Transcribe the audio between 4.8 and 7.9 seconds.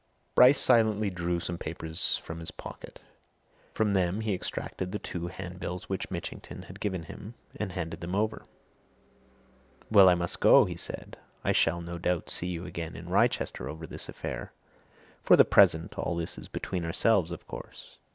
the two handbills which Mitchington had given him and